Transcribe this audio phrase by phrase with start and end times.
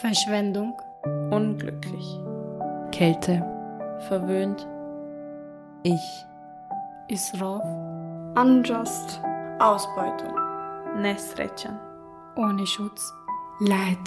[0.00, 0.72] Verschwendung,
[1.30, 2.18] unglücklich,
[2.90, 3.44] Kälte,
[4.08, 4.66] verwöhnt,
[5.82, 6.24] ich,
[7.08, 7.62] Israf,
[8.34, 9.20] unjust,
[9.58, 10.34] Ausbeutung,
[11.02, 11.78] Nesretchen,
[12.36, 13.12] ohne Schutz,
[13.58, 13.98] Leid,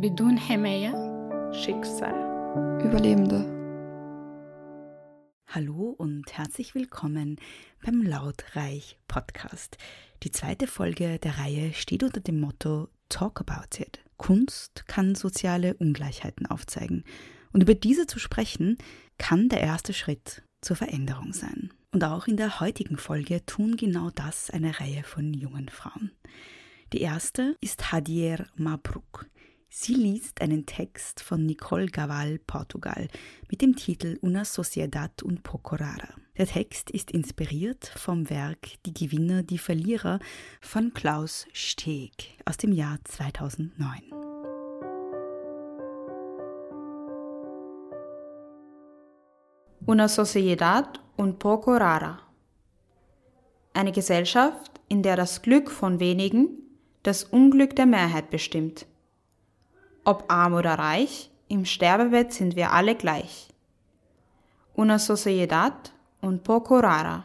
[0.00, 3.44] Bidun Hemaya, Schicksal, Überlebende.
[5.48, 7.36] Hallo und herzlich willkommen
[7.84, 9.76] beim Lautreich Podcast.
[10.22, 14.03] Die zweite Folge der Reihe steht unter dem Motto Talk About It.
[14.16, 17.04] Kunst kann soziale Ungleichheiten aufzeigen.
[17.52, 18.78] Und über diese zu sprechen,
[19.18, 21.72] kann der erste Schritt zur Veränderung sein.
[21.92, 26.10] Und auch in der heutigen Folge tun genau das eine Reihe von jungen Frauen.
[26.92, 29.26] Die erste ist Hadier Mabruk.
[29.76, 33.08] Sie liest einen Text von Nicole Gaval, Portugal,
[33.50, 36.14] mit dem Titel Una Sociedad un poco rara.
[36.38, 40.20] Der Text ist inspiriert vom Werk Die Gewinner, die Verlierer
[40.60, 44.00] von Klaus Steg aus dem Jahr 2009.
[49.86, 52.20] Una sociedad un poco rara.
[53.72, 56.60] Eine Gesellschaft, in der das Glück von wenigen
[57.02, 58.86] das Unglück der Mehrheit bestimmt.
[60.04, 63.48] Ob arm oder reich, im Sterbebett sind wir alle gleich.
[64.76, 67.24] Una sociedad un poco rara.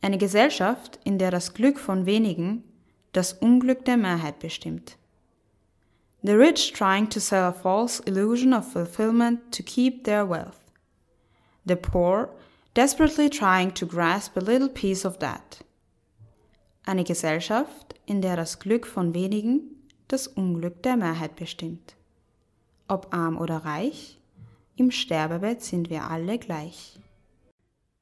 [0.00, 2.64] Eine Gesellschaft, in der das Glück von wenigen
[3.12, 4.96] das Unglück der Mehrheit bestimmt.
[6.22, 10.60] The rich trying to sell a false illusion of fulfillment to keep their wealth.
[11.66, 12.30] The poor
[12.74, 15.64] desperately trying to grasp a little piece of that.
[16.84, 19.73] Eine Gesellschaft, in der das Glück von wenigen
[20.08, 21.96] das Unglück der Mehrheit bestimmt.
[22.88, 24.18] Ob arm oder reich,
[24.76, 26.98] im Sterbebett sind wir alle gleich.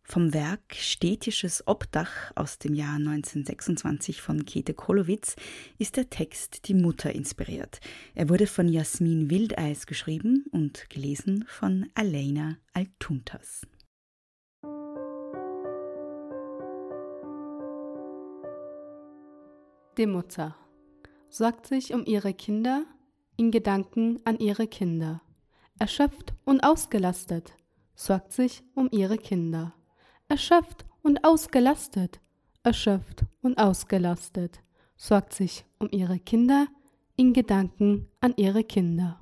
[0.05, 5.36] Vom Werk Städtisches Obdach aus dem Jahr 1926 von Käthe Kolowitz
[5.78, 7.81] ist der Text Die Mutter inspiriert.
[8.14, 13.62] Er wurde von Jasmin Wildeis geschrieben und gelesen von Alena Altuntas.
[19.97, 20.56] Die Mutter
[21.32, 22.84] sorgt sich um ihre Kinder,
[23.37, 25.22] in Gedanken an ihre Kinder.
[25.78, 27.54] Erschöpft und ausgelastet,
[27.94, 29.72] sorgt sich um ihre Kinder.
[30.28, 32.21] Erschöpft und ausgelastet,
[32.62, 34.60] erschöpft und ausgelastet,
[34.97, 36.66] sorgt sich um ihre Kinder,
[37.16, 39.22] in Gedanken an ihre Kinder.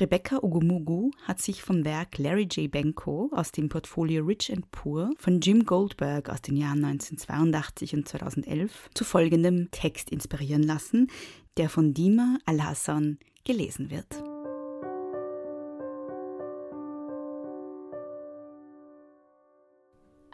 [0.00, 2.70] Rebecca Ogumugu hat sich vom Werk Larry J.
[2.70, 8.08] Benko aus dem Portfolio Rich and Poor von Jim Goldberg aus den Jahren 1982 und
[8.08, 11.10] 2011 zu folgendem Text inspirieren lassen,
[11.58, 14.06] der von Dima Al-Hassan gelesen wird.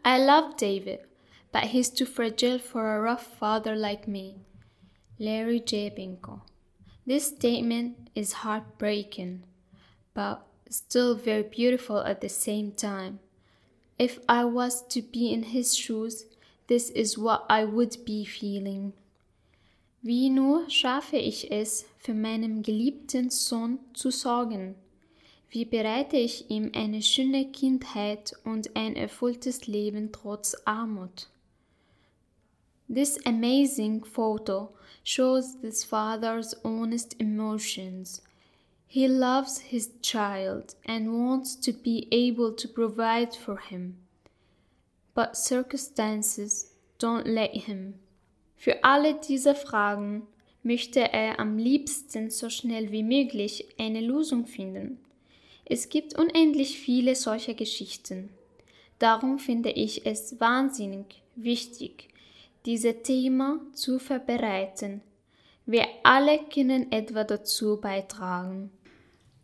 [0.07, 1.01] I love David,
[1.53, 4.37] but he's too fragile for a rough father like me.
[5.19, 5.93] Larry J.
[5.93, 6.43] Binko.
[7.09, 9.45] This statement is heartbreaking,
[10.13, 13.21] but still very beautiful at the same time.
[13.99, 16.27] If I was to be in his shoes,
[16.67, 18.93] this is what I would be feeling.
[20.03, 24.75] Wie nur schaffe ich es, für meinen geliebten Sohn zu sorgen?
[25.49, 31.29] Wie bereite ich ihm eine schöne Kindheit und ein erfülltes Leben trotz Armut?
[32.89, 34.71] This amazing photo
[35.03, 38.23] shows this father's honest emotions.
[38.87, 43.97] He loves his child and wants to be able to provide for him.
[45.15, 47.95] But circumstances don't let him.
[48.57, 50.27] Für alle diese Fragen
[50.63, 54.99] möchte er am liebsten so schnell wie möglich eine Lösung finden.
[55.67, 58.31] Es gibt unendlich viele solcher Geschichten.
[58.99, 62.09] Darum finde ich es wahnsinnig wichtig,
[62.69, 65.01] dieses Thema zu verbreiten.
[65.65, 68.71] Wir alle können etwa dazu beitragen.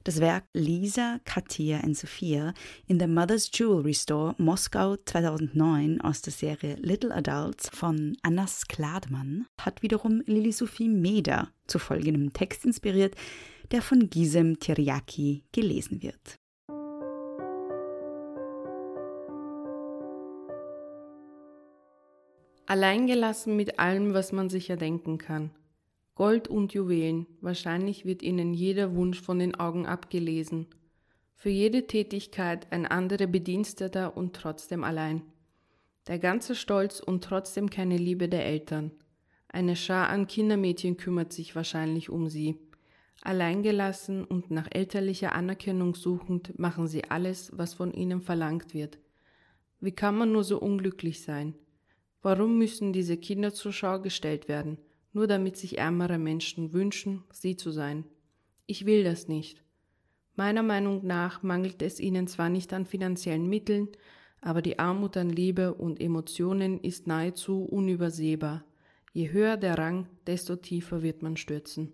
[0.05, 2.53] Das Werk Lisa, Katia und Sophia
[2.87, 9.47] in the Mother's Jewelry Store Moskau 2009 aus der Serie Little Adults von Anna Skladmann
[9.59, 13.15] hat wiederum Lili Sophie Meder zu folgendem Text inspiriert,
[13.71, 16.39] der von Gisem Tiryaki gelesen wird.
[22.75, 25.53] Alleingelassen mit allem, was man sich erdenken kann.
[26.17, 30.67] Gold und Juwelen, wahrscheinlich wird ihnen jeder Wunsch von den Augen abgelesen.
[31.37, 35.23] Für jede Tätigkeit ein anderer Bediensteter und trotzdem allein.
[36.09, 38.91] Der ganze Stolz und trotzdem keine Liebe der Eltern.
[39.47, 42.59] Eine Schar an Kindermädchen kümmert sich wahrscheinlich um sie.
[43.23, 48.99] Alleingelassen und nach elterlicher Anerkennung suchend machen sie alles, was von ihnen verlangt wird.
[49.79, 51.55] Wie kann man nur so unglücklich sein?
[52.25, 54.79] Warum müssen diese Kinder zur Schau gestellt werden,
[55.13, 58.07] nur damit sich ärmere Menschen wünschen, sie zu sein?
[58.65, 59.63] Ich will das nicht.
[60.35, 63.89] Meiner Meinung nach mangelt es ihnen zwar nicht an finanziellen Mitteln,
[64.41, 68.65] aber die Armut an Liebe und Emotionen ist nahezu unübersehbar.
[69.13, 71.93] Je höher der Rang, desto tiefer wird man stürzen.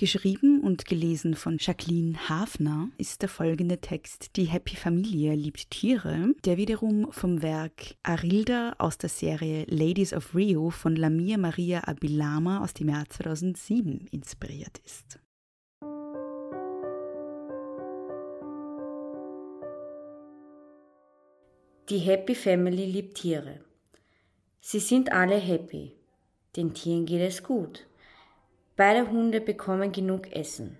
[0.00, 6.32] Geschrieben und gelesen von Jacqueline Hafner ist der folgende Text Die Happy Familie liebt Tiere,
[6.46, 12.62] der wiederum vom Werk Arilda aus der Serie Ladies of Rio von Lamia Maria Abilama
[12.62, 15.20] aus dem Jahr 2007 inspiriert ist.
[21.90, 23.60] Die Happy Family liebt Tiere.
[24.60, 25.92] Sie sind alle happy.
[26.56, 27.86] Den Tieren geht es gut.
[28.80, 30.78] Beide Hunde bekommen genug Essen.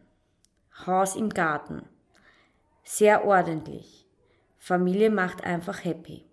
[0.86, 1.82] Haus im Garten.
[2.82, 4.06] Sehr ordentlich.
[4.58, 6.24] Familie macht einfach happy.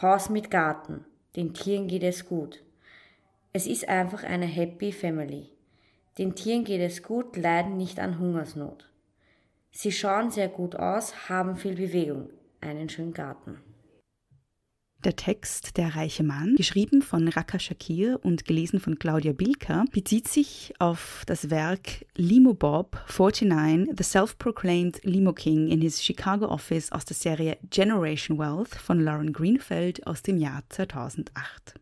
[0.00, 1.04] Haus mit Garten.
[1.36, 2.64] Den Tieren geht es gut.
[3.52, 5.50] Es ist einfach eine happy family.
[6.16, 8.88] Den Tieren geht es gut, leiden nicht an Hungersnot.
[9.72, 12.30] Sie schauen sehr gut aus, haben viel Bewegung,
[12.62, 13.60] einen schönen Garten.
[15.04, 20.28] Der Text Der reiche Mann, geschrieben von Raka Shakir und gelesen von Claudia Bilker, bezieht
[20.28, 26.92] sich auf das Werk Limo Bob 49, The Self-Proclaimed Limo King in his Chicago Office
[26.92, 31.74] aus der Serie Generation Wealth von Lauren Greenfeld aus dem Jahr 2008.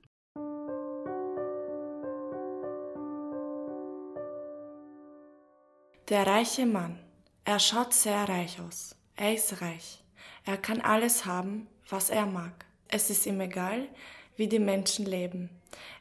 [6.08, 6.98] Der reiche Mann.
[7.44, 8.96] Er schaut sehr reich aus.
[9.14, 10.02] Er ist reich.
[10.46, 12.69] Er kann alles haben, was er mag.
[12.92, 13.88] Es ist ihm egal,
[14.36, 15.48] wie die Menschen leben.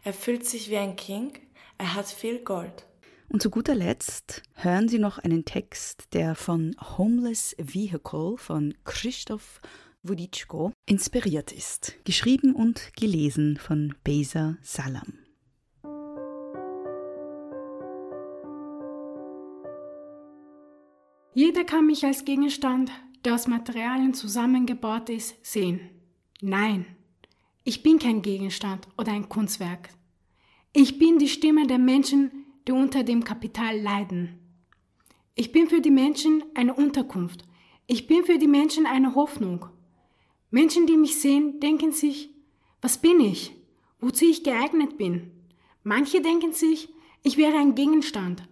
[0.03, 1.33] Er fühlt sich wie ein King,
[1.77, 2.88] er hat viel Gold.
[3.30, 9.62] Und zu guter Letzt hören Sie noch einen Text, der von Homeless Vehicle von Krzysztof
[10.01, 11.94] Woditschko inspiriert ist.
[12.06, 15.19] Geschrieben und gelesen von Beza Salam.
[21.36, 22.89] Jeder kann mich als Gegenstand,
[23.24, 25.99] der aus Materialien zusammengebaut ist, sehen.
[26.41, 26.86] Nein,
[27.65, 29.89] ich bin kein Gegenstand oder ein Kunstwerk.
[30.71, 34.39] Ich bin die Stimme der Menschen, die unter dem Kapital leiden.
[35.36, 37.44] Ich bin für die Menschen eine Unterkunft.
[37.88, 39.65] Ich bin für die Menschen eine Hoffnung.
[40.50, 42.30] Menschen, die mich sehen, denken sich,
[42.81, 43.53] was bin ich?
[44.00, 45.31] Wozu ich geeignet bin?
[45.83, 46.88] Manche denken sich,
[47.21, 48.47] ich wäre ein Gegenstand,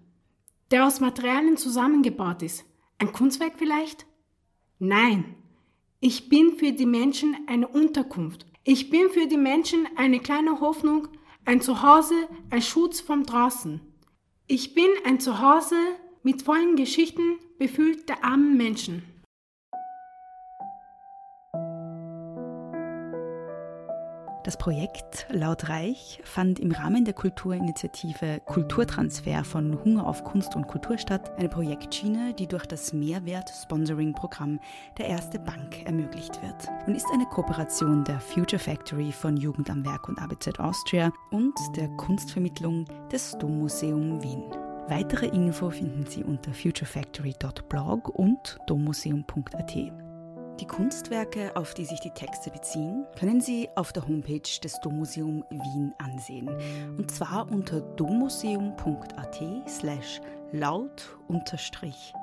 [0.71, 2.65] der aus Materialien zusammengebaut ist.
[2.97, 4.05] Ein Kunstwerk vielleicht?
[4.77, 5.35] Nein,
[5.99, 8.45] ich bin für die Menschen eine Unterkunft.
[8.63, 11.07] Ich bin für die Menschen eine kleine Hoffnung,
[11.45, 13.81] ein Zuhause, ein Schutz vom draußen.
[14.45, 15.75] Ich bin ein Zuhause
[16.21, 19.03] mit vollen Geschichten befüllt der armen Menschen.
[24.47, 30.67] Das Projekt Laut Reich fand im Rahmen der Kulturinitiative Kulturtransfer von Hunger auf Kunst und
[30.67, 34.61] Kultur statt, eine Projektschiene, die durch das Mehrwert-Sponsoring-Programm
[34.99, 39.85] der Erste Bank ermöglicht wird und ist eine Kooperation der Future Factory von Jugend am
[39.85, 44.45] Werk und ABZ Austria und der Kunstvermittlung des Dommuseum Wien.
[44.87, 50.06] Weitere Info finden Sie unter futurefactory.blog und dommuseum.at.
[50.59, 55.43] Die Kunstwerke, auf die sich die Texte beziehen, können Sie auf der Homepage des Dommuseum
[55.49, 56.49] Wien ansehen.
[56.97, 60.19] Und zwar unter dommuseum.at slash
[60.51, 62.13] laut-reich.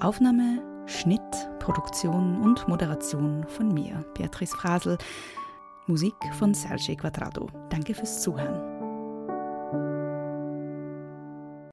[0.00, 1.20] Aufnahme, Schnitt,
[1.60, 4.98] Produktion und Moderation von mir, Beatrice Frasel.
[5.86, 7.48] Musik von Sergei Quadrado.
[7.68, 8.71] Danke fürs Zuhören.